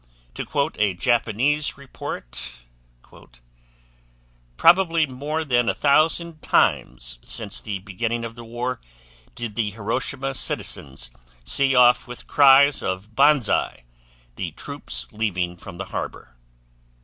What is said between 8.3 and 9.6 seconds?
the war did